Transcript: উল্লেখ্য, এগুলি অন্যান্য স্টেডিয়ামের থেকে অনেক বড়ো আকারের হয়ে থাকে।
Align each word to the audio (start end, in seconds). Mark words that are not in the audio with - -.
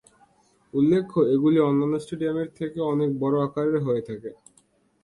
উল্লেখ্য, 0.73 1.19
এগুলি 1.35 1.59
অন্যান্য 1.59 1.95
স্টেডিয়ামের 2.03 2.49
থেকে 2.59 2.79
অনেক 2.93 3.09
বড়ো 3.19 3.37
আকারের 3.47 3.77
হয়ে 3.85 4.01
থাকে। 4.01 4.29